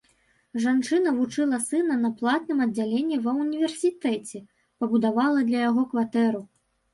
[0.61, 4.43] Жанчына вучыла сына на платным аддзяленні ва ўніверсітэце,
[4.81, 6.43] пабудавала для яго кватэру.